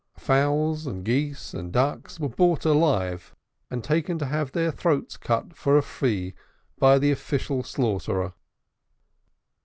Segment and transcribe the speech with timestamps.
[0.17, 3.35] Fowls and geese and ducks were bought alive,
[3.69, 6.33] and taken to have their throats cut for a fee
[6.79, 8.33] by the official slaughterer.